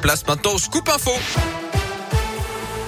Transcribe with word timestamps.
Place 0.00 0.26
maintenant 0.26 0.54
au 0.54 0.58
Scoop 0.58 0.88
Info. 0.88 1.10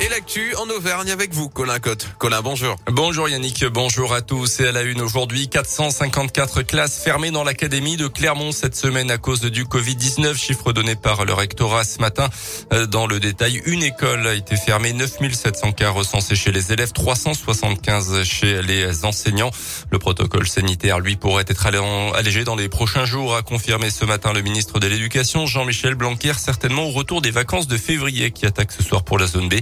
Et 0.00 0.08
l'actu 0.08 0.54
en 0.56 0.68
Auvergne 0.70 1.10
avec 1.10 1.32
vous, 1.32 1.48
Colin 1.48 1.78
Cotte. 1.78 2.08
Colin, 2.18 2.42
bonjour. 2.42 2.76
Bonjour 2.90 3.28
Yannick, 3.28 3.64
bonjour 3.66 4.12
à 4.12 4.22
tous. 4.22 4.60
Et 4.60 4.66
à 4.66 4.72
la 4.72 4.82
une 4.82 5.00
aujourd'hui, 5.00 5.48
454 5.48 6.62
classes 6.62 6.98
fermées 6.98 7.30
dans 7.30 7.44
l'académie 7.44 7.96
de 7.96 8.08
Clermont 8.08 8.50
cette 8.50 8.74
semaine 8.74 9.10
à 9.10 9.18
cause 9.18 9.40
du 9.40 9.64
Covid-19, 9.64 10.36
chiffre 10.36 10.72
donné 10.72 10.96
par 10.96 11.24
le 11.24 11.32
rectorat 11.32 11.84
ce 11.84 12.00
matin. 12.00 12.28
Euh, 12.72 12.86
dans 12.86 13.06
le 13.06 13.20
détail, 13.20 13.62
une 13.66 13.82
école 13.82 14.26
a 14.26 14.34
été 14.34 14.56
fermée, 14.56 14.92
9700 14.92 15.72
cas 15.72 15.90
recensés 15.90 16.34
chez 16.34 16.50
les 16.50 16.72
élèves, 16.72 16.92
375 16.92 18.24
chez 18.24 18.62
les 18.62 19.04
enseignants. 19.04 19.52
Le 19.90 19.98
protocole 19.98 20.48
sanitaire, 20.48 20.98
lui, 20.98 21.16
pourrait 21.16 21.44
être 21.46 21.66
allégé 22.14 22.44
dans 22.44 22.56
les 22.56 22.68
prochains 22.68 23.04
jours, 23.04 23.36
a 23.36 23.42
confirmé 23.42 23.90
ce 23.90 24.04
matin 24.04 24.32
le 24.32 24.42
ministre 24.42 24.80
de 24.80 24.88
l'Éducation, 24.88 25.46
Jean-Michel 25.46 25.94
Blanquer, 25.94 26.34
certainement 26.36 26.86
au 26.86 26.90
retour 26.90 27.22
des 27.22 27.30
vacances 27.30 27.68
de 27.68 27.76
février 27.76 28.32
qui 28.32 28.44
attaquent 28.44 28.72
ce 28.72 28.82
soir 28.82 29.04
pour 29.04 29.18
la 29.18 29.26
zone 29.26 29.48
B. 29.48 29.54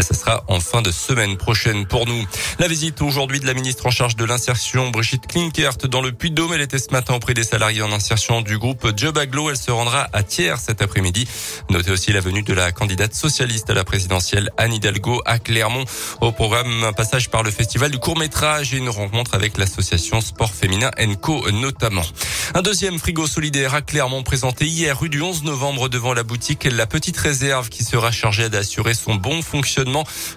Ce 0.00 0.14
sera 0.14 0.44
en 0.48 0.60
fin 0.60 0.82
de 0.82 0.90
semaine 0.90 1.36
prochaine 1.36 1.86
pour 1.86 2.06
nous. 2.06 2.26
La 2.58 2.68
visite 2.68 3.00
aujourd'hui 3.02 3.40
de 3.40 3.46
la 3.46 3.54
ministre 3.54 3.86
en 3.86 3.90
charge 3.90 4.16
de 4.16 4.24
l'insertion, 4.24 4.90
Brigitte 4.90 5.26
Klinkert, 5.26 5.78
dans 5.88 6.02
le 6.02 6.12
Puy-de-Dôme. 6.12 6.52
Elle 6.52 6.60
était 6.60 6.78
ce 6.78 6.90
matin 6.90 7.14
auprès 7.14 7.34
des 7.34 7.44
salariés 7.44 7.82
en 7.82 7.92
insertion 7.92 8.42
du 8.42 8.58
groupe 8.58 8.86
Job 8.96 9.16
Aglo. 9.18 9.50
Elle 9.50 9.56
se 9.56 9.70
rendra 9.70 10.08
à 10.12 10.22
Thiers 10.22 10.58
cet 10.58 10.82
après-midi. 10.82 11.26
Notez 11.70 11.90
aussi 11.90 12.12
la 12.12 12.20
venue 12.20 12.42
de 12.42 12.52
la 12.52 12.72
candidate 12.72 13.14
socialiste 13.14 13.70
à 13.70 13.74
la 13.74 13.84
présidentielle, 13.84 14.50
Anne 14.56 14.72
Hidalgo, 14.72 15.22
à 15.24 15.38
Clermont. 15.38 15.84
Au 16.20 16.32
programme, 16.32 16.90
passage 16.96 17.30
par 17.30 17.42
le 17.42 17.50
festival 17.50 17.90
du 17.90 17.98
court-métrage 17.98 18.74
et 18.74 18.78
une 18.78 18.88
rencontre 18.88 19.34
avec 19.34 19.58
l'association 19.58 20.20
Sport 20.20 20.52
Féminin 20.52 20.90
Enco 21.00 21.50
notamment. 21.50 22.04
Un 22.54 22.62
deuxième 22.62 22.98
frigo 22.98 23.26
solidaire 23.26 23.74
à 23.74 23.82
Clermont 23.82 24.22
présenté 24.22 24.66
hier 24.66 24.98
rue 24.98 25.08
du 25.08 25.20
11 25.20 25.44
novembre 25.44 25.88
devant 25.88 26.14
la 26.14 26.22
boutique 26.22 26.68
La 26.70 26.86
Petite 26.86 27.16
Réserve 27.16 27.68
qui 27.68 27.84
sera 27.84 28.10
chargée 28.10 28.48
d'assurer 28.48 28.94
son 28.94 29.14
bon 29.14 29.42
fonctionnement. 29.42 29.63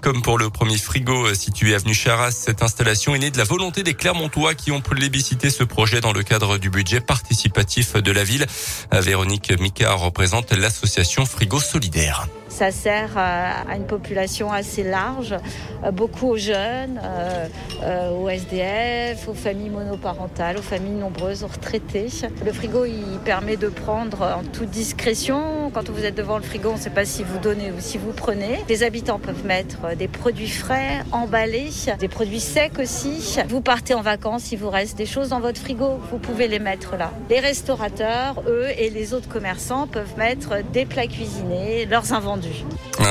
Comme 0.00 0.22
pour 0.22 0.38
le 0.38 0.50
premier 0.50 0.76
frigo 0.76 1.32
situé 1.34 1.74
avenue 1.74 1.94
Charras, 1.94 2.30
cette 2.32 2.62
installation 2.62 3.14
est 3.14 3.18
née 3.18 3.30
de 3.30 3.38
la 3.38 3.44
volonté 3.44 3.82
des 3.82 3.94
Clermontois 3.94 4.54
qui 4.54 4.70
ont 4.70 4.80
plébiscité 4.80 5.50
ce 5.50 5.64
projet 5.64 6.00
dans 6.00 6.12
le 6.12 6.22
cadre 6.22 6.58
du 6.58 6.70
budget 6.70 7.00
participatif 7.00 7.94
de 7.94 8.12
la 8.12 8.24
ville. 8.24 8.46
Véronique 8.92 9.58
Micard 9.58 10.00
représente 10.00 10.52
l'association 10.52 11.26
Frigo 11.26 11.60
Solidaire. 11.60 12.26
Ça 12.54 12.70
sert 12.70 13.18
à 13.18 13.74
une 13.74 13.86
population 13.86 14.52
assez 14.52 14.84
large, 14.84 15.34
euh, 15.82 15.90
beaucoup 15.90 16.28
aux 16.28 16.36
jeunes, 16.36 17.00
euh, 17.02 17.48
euh, 17.82 18.10
aux 18.10 18.28
SDF, 18.28 19.26
aux 19.26 19.34
familles 19.34 19.70
monoparentales, 19.70 20.58
aux 20.58 20.62
familles 20.62 20.92
nombreuses, 20.92 21.42
aux 21.42 21.48
retraités. 21.48 22.06
Le 22.44 22.52
frigo, 22.52 22.84
il 22.84 23.18
permet 23.24 23.56
de 23.56 23.66
prendre 23.66 24.22
en 24.22 24.44
toute 24.44 24.70
discrétion. 24.70 25.72
Quand 25.74 25.90
vous 25.90 26.04
êtes 26.04 26.14
devant 26.14 26.36
le 26.36 26.44
frigo, 26.44 26.70
on 26.70 26.74
ne 26.74 26.78
sait 26.78 26.90
pas 26.90 27.04
si 27.04 27.24
vous 27.24 27.38
donnez 27.38 27.72
ou 27.72 27.80
si 27.80 27.98
vous 27.98 28.12
prenez. 28.12 28.60
Les 28.68 28.84
habitants 28.84 29.13
peuvent 29.18 29.44
mettre 29.44 29.96
des 29.96 30.08
produits 30.08 30.48
frais, 30.48 31.04
emballés, 31.12 31.70
des 31.98 32.08
produits 32.08 32.40
secs 32.40 32.78
aussi. 32.78 33.36
Vous 33.48 33.60
partez 33.60 33.94
en 33.94 34.02
vacances, 34.02 34.52
il 34.52 34.58
vous 34.58 34.70
reste 34.70 34.96
des 34.96 35.06
choses 35.06 35.30
dans 35.30 35.40
votre 35.40 35.60
frigo, 35.60 36.00
vous 36.10 36.18
pouvez 36.18 36.48
les 36.48 36.58
mettre 36.58 36.96
là. 36.96 37.12
Les 37.30 37.40
restaurateurs, 37.40 38.42
eux, 38.46 38.68
et 38.78 38.90
les 38.90 39.14
autres 39.14 39.28
commerçants 39.28 39.86
peuvent 39.86 40.16
mettre 40.16 40.62
des 40.72 40.86
plats 40.86 41.06
cuisinés, 41.06 41.86
leurs 41.86 42.12
invendus 42.12 42.64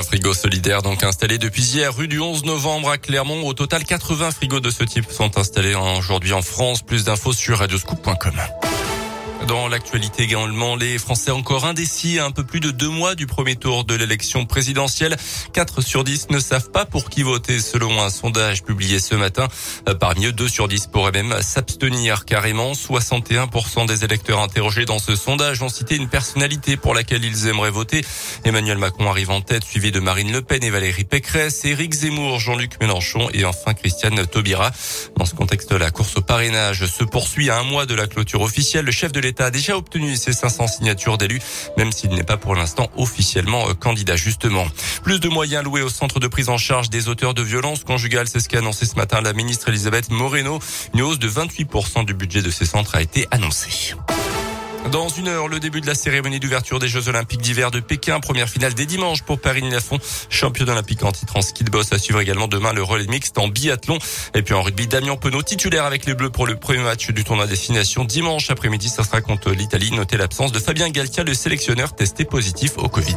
un 0.00 0.02
frigo 0.02 0.32
solidaire 0.34 0.82
donc 0.82 1.02
installé 1.02 1.38
depuis 1.38 1.62
hier 1.62 1.94
rue 1.94 2.08
du 2.08 2.20
11 2.20 2.44
novembre 2.44 2.90
à 2.90 2.98
Clermont. 2.98 3.46
Au 3.46 3.54
total, 3.54 3.84
80 3.84 4.30
frigos 4.30 4.60
de 4.60 4.70
ce 4.70 4.84
type 4.84 5.10
sont 5.10 5.38
installés 5.38 5.74
aujourd'hui 5.74 6.32
en 6.32 6.42
France. 6.42 6.82
Plus 6.82 7.04
d'infos 7.04 7.32
sur 7.32 7.58
radioscoop.com. 7.58 8.34
Dans 9.50 9.66
l'actualité 9.66 10.22
également, 10.22 10.76
les 10.76 10.96
Français 10.96 11.32
encore 11.32 11.64
indécis 11.64 12.20
à 12.20 12.24
un 12.24 12.30
peu 12.30 12.44
plus 12.44 12.60
de 12.60 12.70
deux 12.70 12.88
mois 12.88 13.16
du 13.16 13.26
premier 13.26 13.56
tour 13.56 13.82
de 13.82 13.96
l'élection 13.96 14.46
présidentielle. 14.46 15.16
4 15.54 15.80
sur 15.80 16.04
10 16.04 16.28
ne 16.30 16.38
savent 16.38 16.70
pas 16.70 16.84
pour 16.84 17.10
qui 17.10 17.24
voter 17.24 17.58
selon 17.58 18.00
un 18.00 18.10
sondage 18.10 18.62
publié 18.62 19.00
ce 19.00 19.16
matin. 19.16 19.48
Euh, 19.88 19.94
parmi 19.96 20.26
eux, 20.26 20.32
2 20.32 20.48
sur 20.48 20.68
10 20.68 20.86
pourraient 20.86 21.10
même 21.10 21.42
s'abstenir 21.42 22.26
carrément. 22.26 22.74
61% 22.74 23.88
des 23.88 24.04
électeurs 24.04 24.38
interrogés 24.38 24.84
dans 24.84 25.00
ce 25.00 25.16
sondage 25.16 25.62
ont 25.62 25.68
cité 25.68 25.96
une 25.96 26.08
personnalité 26.08 26.76
pour 26.76 26.94
laquelle 26.94 27.24
ils 27.24 27.48
aimeraient 27.48 27.72
voter. 27.72 28.04
Emmanuel 28.44 28.78
Macron 28.78 29.10
arrive 29.10 29.30
en 29.30 29.40
tête, 29.40 29.64
suivi 29.64 29.90
de 29.90 29.98
Marine 29.98 30.30
Le 30.30 30.42
Pen 30.42 30.62
et 30.62 30.70
Valérie 30.70 31.02
Pécresse, 31.02 31.64
Éric 31.64 31.92
Zemmour, 31.92 32.38
Jean-Luc 32.38 32.80
Mélenchon 32.80 33.28
et 33.34 33.44
enfin 33.44 33.74
Christiane 33.74 34.24
Taubira. 34.28 34.70
Dans 35.16 35.26
ce 35.26 35.34
contexte, 35.34 35.72
la 35.72 35.90
course 35.90 36.16
au 36.18 36.20
parrainage 36.20 36.86
se 36.86 37.02
poursuit 37.02 37.50
à 37.50 37.58
un 37.58 37.64
mois 37.64 37.84
de 37.84 37.96
la 37.96 38.06
clôture 38.06 38.42
officielle. 38.42 38.84
Le 38.84 38.92
chef 38.92 39.10
de 39.10 39.18
l'État 39.18 39.39
a 39.42 39.50
déjà 39.50 39.76
obtenu 39.76 40.16
ses 40.16 40.32
500 40.32 40.68
signatures 40.68 41.18
d'élus, 41.18 41.40
même 41.76 41.92
s'il 41.92 42.10
n'est 42.10 42.24
pas 42.24 42.36
pour 42.36 42.54
l'instant 42.54 42.90
officiellement 42.96 43.68
euh, 43.68 43.74
candidat 43.74 44.16
justement. 44.16 44.66
Plus 45.02 45.20
de 45.20 45.28
moyens 45.28 45.64
loués 45.64 45.82
au 45.82 45.88
centre 45.88 46.20
de 46.20 46.28
prise 46.28 46.48
en 46.48 46.58
charge 46.58 46.90
des 46.90 47.08
auteurs 47.08 47.34
de 47.34 47.42
violences 47.42 47.84
conjugales, 47.84 48.28
c'est 48.28 48.40
ce 48.40 48.48
qu'a 48.48 48.58
annoncé 48.58 48.86
ce 48.86 48.96
matin 48.96 49.20
la 49.20 49.32
ministre 49.32 49.68
Elisabeth 49.68 50.10
Moreno. 50.10 50.58
Une 50.94 51.02
hausse 51.02 51.18
de 51.18 51.28
28% 51.28 52.04
du 52.04 52.14
budget 52.14 52.42
de 52.42 52.50
ces 52.50 52.66
centres 52.66 52.94
a 52.94 53.02
été 53.02 53.26
annoncée. 53.30 53.94
Dans 54.88 55.08
une 55.08 55.28
heure, 55.28 55.46
le 55.46 55.60
début 55.60 55.80
de 55.80 55.86
la 55.86 55.94
cérémonie 55.94 56.40
d'ouverture 56.40 56.78
des 56.78 56.88
Jeux 56.88 57.08
Olympiques 57.08 57.42
d'hiver 57.42 57.70
de 57.70 57.80
Pékin. 57.80 58.18
Première 58.18 58.48
finale 58.48 58.74
dès 58.74 58.86
dimanche 58.86 59.22
pour 59.22 59.38
Perrine 59.38 59.70
Lafont, 59.70 59.98
champion 60.30 60.66
olympique 60.66 61.04
en 61.04 61.12
titre 61.12 61.36
en 61.36 61.42
ski 61.42 61.62
de 61.62 61.70
boss. 61.70 61.92
À 61.92 61.98
suivre 61.98 62.20
également 62.20 62.48
demain 62.48 62.72
le 62.72 62.82
relais 62.82 63.06
mixte 63.06 63.38
en 63.38 63.46
biathlon. 63.46 63.98
Et 64.34 64.42
puis 64.42 64.54
en 64.54 64.62
rugby, 64.62 64.86
Damien 64.88 65.16
Penaud, 65.16 65.42
titulaire 65.42 65.84
avec 65.84 66.06
les 66.06 66.14
Bleus 66.14 66.30
pour 66.30 66.46
le 66.46 66.56
premier 66.56 66.82
match 66.82 67.10
du 67.10 67.22
tournoi 67.22 67.46
destination. 67.46 68.04
Dimanche 68.04 68.50
après-midi, 68.50 68.88
ça 68.88 69.04
sera 69.04 69.20
contre 69.20 69.50
l'Italie. 69.50 69.92
Notez 69.92 70.16
l'absence 70.16 70.50
de 70.50 70.58
Fabien 70.58 70.88
Galtia, 70.90 71.22
le 71.22 71.34
sélectionneur 71.34 71.94
testé 71.94 72.24
positif 72.24 72.72
au 72.78 72.88
Covid. 72.88 73.16